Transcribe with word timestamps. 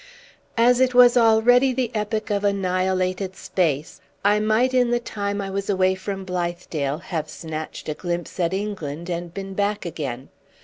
As 0.57 0.79
it 0.79 0.95
was 0.95 1.15
already 1.15 1.73
the 1.73 1.91
epoch 1.93 2.31
of 2.31 2.43
annihilated 2.43 3.35
space, 3.35 4.01
I 4.25 4.39
might 4.39 4.73
in 4.73 4.89
the 4.89 4.99
time 4.99 5.39
I 5.39 5.51
was 5.51 5.69
away 5.69 5.93
from 5.93 6.25
Blithedale 6.25 6.97
have 6.97 7.29
snatched 7.29 7.87
a 7.87 7.93
glimpse 7.93 8.39
at 8.39 8.51
England, 8.51 9.11
and 9.11 9.31
been 9.31 9.53
back 9.53 9.85
again. 9.85 10.29